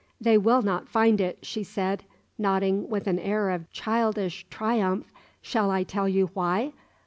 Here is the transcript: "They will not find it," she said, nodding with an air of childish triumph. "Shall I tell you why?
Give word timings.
"They 0.19 0.35
will 0.35 0.63
not 0.63 0.89
find 0.89 1.21
it," 1.21 1.37
she 1.43 1.61
said, 1.61 2.05
nodding 2.35 2.89
with 2.89 3.05
an 3.05 3.19
air 3.19 3.51
of 3.51 3.69
childish 3.71 4.47
triumph. 4.49 5.13
"Shall 5.43 5.69
I 5.69 5.83
tell 5.83 6.09
you 6.09 6.31
why? 6.33 6.73